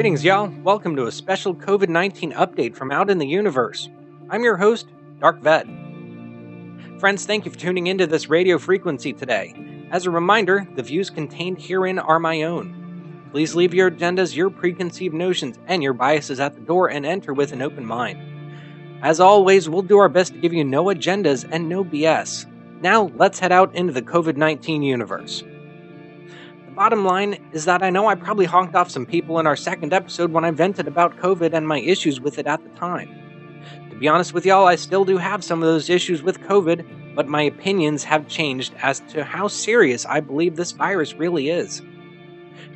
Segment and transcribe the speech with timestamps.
[0.00, 0.50] Greetings, y'all.
[0.62, 3.90] Welcome to a special COVID 19 update from out in the universe.
[4.30, 4.88] I'm your host,
[5.20, 5.66] Dark Vet.
[6.98, 9.54] Friends, thank you for tuning into this radio frequency today.
[9.90, 13.28] As a reminder, the views contained herein are my own.
[13.30, 17.34] Please leave your agendas, your preconceived notions, and your biases at the door and enter
[17.34, 19.02] with an open mind.
[19.02, 22.46] As always, we'll do our best to give you no agendas and no BS.
[22.80, 25.44] Now, let's head out into the COVID 19 universe.
[26.80, 29.92] Bottom line is that I know I probably honked off some people in our second
[29.92, 33.10] episode when I vented about COVID and my issues with it at the time.
[33.90, 37.14] To be honest with y'all, I still do have some of those issues with COVID,
[37.14, 41.82] but my opinions have changed as to how serious I believe this virus really is.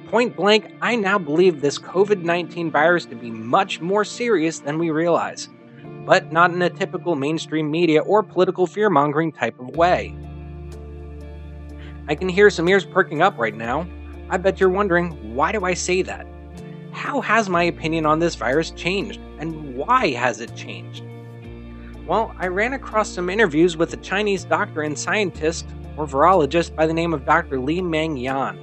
[0.08, 4.78] Point blank, I now believe this COVID 19 virus to be much more serious than
[4.78, 5.48] we realize,
[6.04, 10.14] but not in a typical mainstream media or political fear mongering type of way.
[12.06, 13.86] I can hear some ears perking up right now.
[14.30, 16.26] I bet you're wondering, why do I say that?
[16.92, 21.04] How has my opinion on this virus changed, and why has it changed?
[22.06, 25.66] Well, I ran across some interviews with a Chinese doctor and scientist
[25.96, 27.58] or virologist by the name of Dr.
[27.58, 28.58] Li Meng Yan.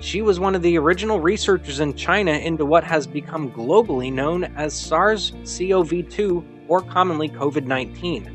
[0.00, 4.44] She was one of the original researchers in China into what has become globally known
[4.56, 8.30] as SARS CoV 2 or commonly COVID 19.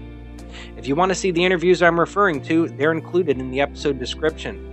[0.78, 4.00] If you want to see the interviews I'm referring to, they're included in the episode
[4.00, 4.69] description.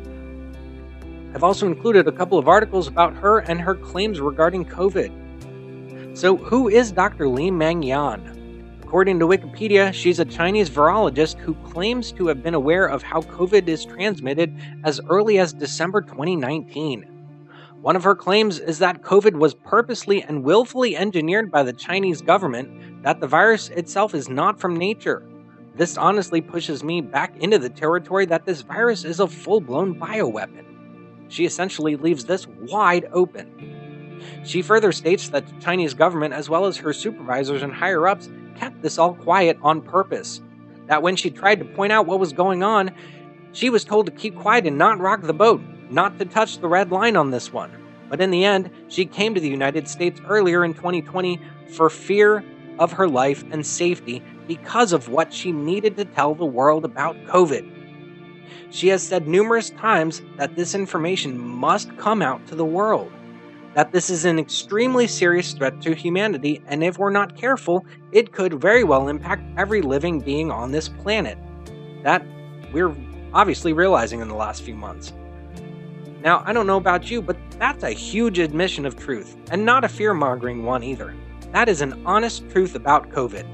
[1.36, 6.16] I've also included a couple of articles about her and her claims regarding COVID.
[6.16, 7.28] So, who is Dr.
[7.28, 8.78] Li Meng Yan?
[8.82, 13.20] According to Wikipedia, she's a Chinese virologist who claims to have been aware of how
[13.20, 17.02] COVID is transmitted as early as December 2019.
[17.82, 22.22] One of her claims is that COVID was purposely and willfully engineered by the Chinese
[22.22, 25.22] government, that the virus itself is not from nature,
[25.76, 29.94] this honestly pushes me back into the territory that this virus is a full blown
[30.00, 30.65] bioweapon.
[31.28, 34.22] She essentially leaves this wide open.
[34.44, 38.28] She further states that the Chinese government, as well as her supervisors and higher ups,
[38.56, 40.40] kept this all quiet on purpose.
[40.86, 42.92] That when she tried to point out what was going on,
[43.52, 45.60] she was told to keep quiet and not rock the boat,
[45.90, 47.72] not to touch the red line on this one.
[48.08, 52.44] But in the end, she came to the United States earlier in 2020 for fear
[52.78, 57.16] of her life and safety because of what she needed to tell the world about
[57.24, 57.85] COVID.
[58.70, 63.12] She has said numerous times that this information must come out to the world,
[63.74, 68.32] that this is an extremely serious threat to humanity, and if we're not careful, it
[68.32, 71.38] could very well impact every living being on this planet.
[72.02, 72.24] That
[72.72, 72.96] we're
[73.32, 75.12] obviously realizing in the last few months.
[76.22, 79.84] Now, I don't know about you, but that's a huge admission of truth, and not
[79.84, 81.14] a fear mongering one either.
[81.52, 83.46] That is an honest truth about COVID.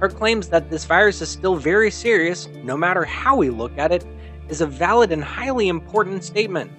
[0.00, 3.92] Her claims that this virus is still very serious, no matter how we look at
[3.92, 4.04] it,
[4.48, 6.70] is a valid and highly important statement.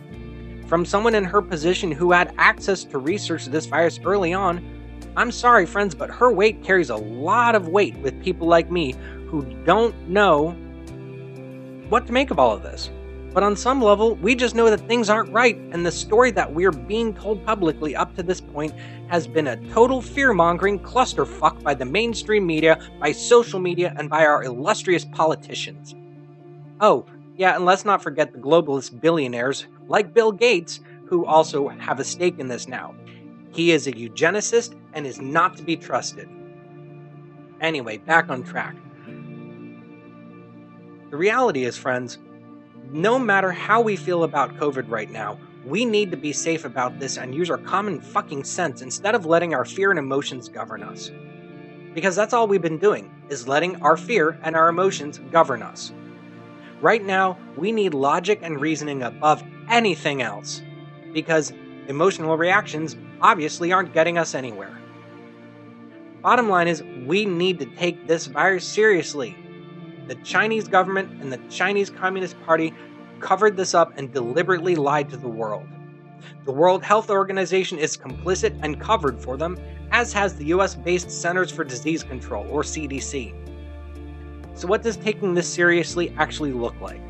[0.67, 4.63] From someone in her position who had access to research this virus early on,
[5.15, 8.95] I'm sorry, friends, but her weight carries a lot of weight with people like me
[9.27, 10.51] who don't know
[11.89, 12.89] what to make of all of this.
[13.35, 16.53] But on some level, we just know that things aren't right, and the story that
[16.53, 18.73] we're being told publicly up to this point
[19.09, 24.09] has been a total fear mongering clusterfuck by the mainstream media, by social media, and
[24.09, 25.95] by our illustrious politicians.
[26.79, 31.99] Oh, yeah, and let's not forget the globalist billionaires like Bill Gates, who also have
[31.99, 32.95] a stake in this now.
[33.51, 36.29] He is a eugenicist and is not to be trusted.
[37.59, 38.77] Anyway, back on track.
[41.11, 42.17] The reality is, friends,
[42.91, 46.99] no matter how we feel about COVID right now, we need to be safe about
[46.99, 50.83] this and use our common fucking sense instead of letting our fear and emotions govern
[50.83, 51.11] us.
[51.93, 55.91] Because that's all we've been doing, is letting our fear and our emotions govern us.
[56.81, 60.61] Right now, we need logic and reasoning above anything else.
[61.13, 61.53] Because
[61.87, 64.77] emotional reactions obviously aren't getting us anywhere.
[66.21, 69.35] Bottom line is, we need to take this virus seriously
[70.07, 72.73] the Chinese government and the Chinese Communist Party
[73.19, 75.67] covered this up and deliberately lied to the world.
[76.45, 79.57] The World Health Organization is complicit and covered for them,
[79.91, 83.33] as has the US based Centers for Disease Control, or CDC.
[84.53, 87.01] So, what does taking this seriously actually look like?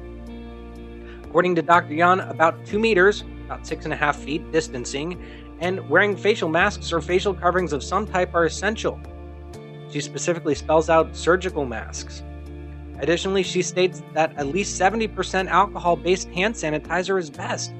[1.24, 1.94] According to Dr.
[1.94, 5.22] Yan, about 2 meters, about 6.5 feet distancing,
[5.60, 9.00] and wearing facial masks or facial coverings of some type are essential.
[9.90, 12.24] She specifically spells out surgical masks.
[13.00, 17.72] Additionally, she states that at least 70% alcohol based hand sanitizer is best.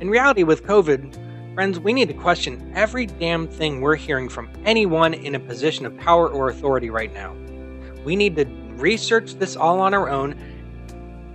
[0.00, 4.50] In reality, with COVID, friends, we need to question every damn thing we're hearing from
[4.64, 7.34] anyone in a position of power or authority right now.
[8.04, 8.44] We need to
[8.76, 10.34] research this all on our own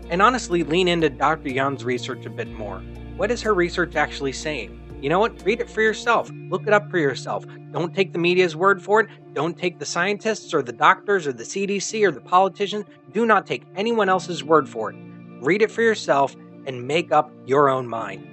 [0.09, 1.49] and honestly lean into Dr.
[1.49, 2.79] Yan's research a bit more.
[3.15, 4.79] What is her research actually saying?
[5.01, 5.41] You know what?
[5.45, 6.29] Read it for yourself.
[6.49, 7.45] Look it up for yourself.
[7.71, 9.07] Don't take the media's word for it.
[9.33, 12.85] Don't take the scientists or the doctors or the CDC or the politicians.
[13.13, 14.97] Do not take anyone else's word for it.
[15.41, 16.35] Read it for yourself
[16.65, 18.27] and make up your own mind.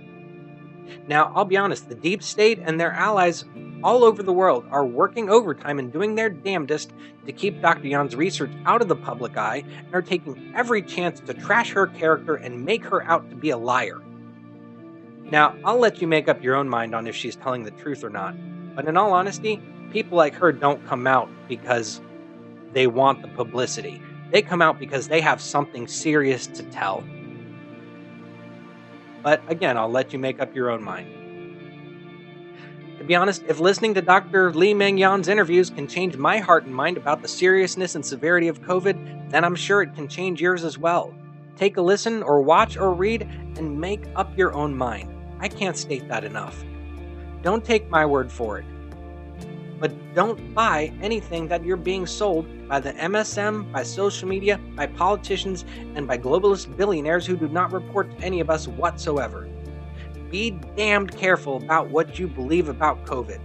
[1.06, 3.44] Now, I'll be honest, the deep state and their allies
[3.84, 6.92] all over the world are working overtime and doing their damnedest
[7.26, 7.86] to keep Dr.
[7.86, 11.86] Yan's research out of the public eye and are taking every chance to trash her
[11.86, 14.00] character and make her out to be a liar.
[15.30, 18.04] Now, I'll let you make up your own mind on if she's telling the truth
[18.04, 18.36] or not,
[18.76, 22.00] but in all honesty, people like her don't come out because
[22.72, 24.00] they want the publicity.
[24.30, 27.02] They come out because they have something serious to tell.
[29.22, 31.12] But again, I'll let you make up your own mind.
[32.98, 34.52] To be honest, if listening to Dr.
[34.52, 38.46] Li Meng Yan's interviews can change my heart and mind about the seriousness and severity
[38.46, 41.12] of COVID, then I'm sure it can change yours as well.
[41.56, 43.22] Take a listen or watch or read
[43.56, 45.15] and make up your own mind.
[45.40, 46.64] I can't state that enough.
[47.42, 48.64] Don't take my word for it.
[49.78, 54.86] But don't buy anything that you're being sold by the MSM, by social media, by
[54.86, 59.48] politicians, and by globalist billionaires who do not report to any of us whatsoever.
[60.30, 63.38] Be damned careful about what you believe about COVID.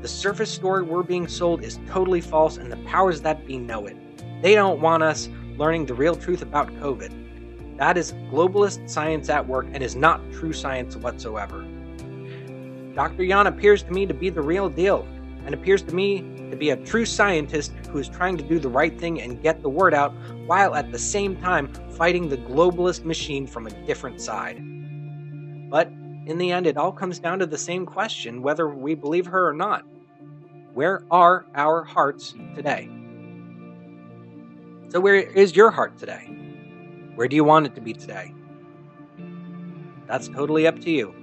[0.00, 3.86] The surface story we're being sold is totally false, and the powers that be know
[3.86, 3.96] it.
[4.42, 7.21] They don't want us learning the real truth about COVID.
[7.82, 11.66] That is globalist science at work and is not true science whatsoever.
[12.94, 13.24] Dr.
[13.24, 15.04] Yan appears to me to be the real deal
[15.44, 16.20] and appears to me
[16.52, 19.62] to be a true scientist who is trying to do the right thing and get
[19.62, 20.12] the word out
[20.46, 24.58] while at the same time fighting the globalist machine from a different side.
[25.68, 25.88] But
[26.26, 29.48] in the end, it all comes down to the same question whether we believe her
[29.48, 29.82] or not.
[30.72, 32.88] Where are our hearts today?
[34.90, 36.32] So, where is your heart today?
[37.14, 38.34] Where do you want it to be today?
[40.06, 41.14] That's totally up to you.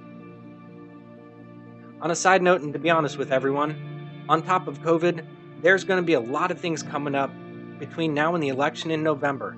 [2.00, 5.26] On a side note, and to be honest with everyone, on top of COVID,
[5.62, 7.30] there's going to be a lot of things coming up
[7.78, 9.56] between now and the election in November.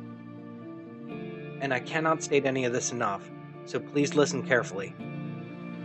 [1.61, 3.31] And I cannot state any of this enough,
[3.67, 4.95] so please listen carefully.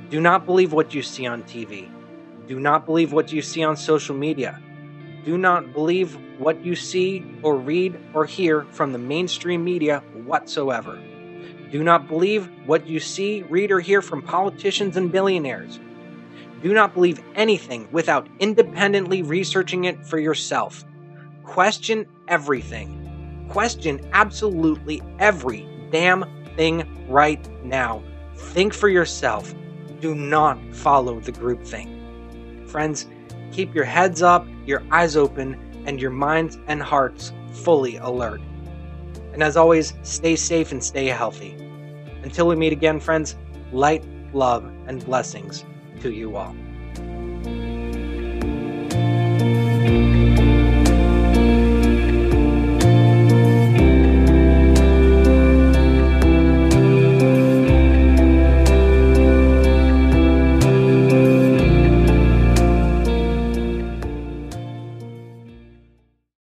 [0.09, 1.89] Do not believe what you see on TV.
[2.47, 4.61] Do not believe what you see on social media.
[5.27, 10.97] Do not believe what you see or read or hear from the mainstream media whatsoever.
[11.69, 15.81] Do not believe what you see, read, or hear from politicians and billionaires.
[16.63, 20.85] Do not believe anything without independently researching it for yourself.
[21.43, 23.45] Question everything.
[23.49, 26.23] Question absolutely every damn
[26.55, 28.01] thing right now.
[28.37, 29.53] Think for yourself.
[29.99, 32.65] Do not follow the group thing.
[32.65, 33.07] Friends,
[33.51, 38.41] keep your heads up, your eyes open, and your minds and hearts fully alert.
[39.33, 41.55] And as always, stay safe and stay healthy.
[42.23, 43.35] Until we meet again, friends,
[43.71, 44.03] light,
[44.33, 45.63] love, and blessings
[46.01, 46.55] to you all.